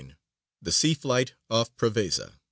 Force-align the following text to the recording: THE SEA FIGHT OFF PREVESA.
THE 0.63 0.71
SEA 0.71 0.95
FIGHT 0.95 1.35
OFF 1.51 1.77
PREVESA. 1.77 2.39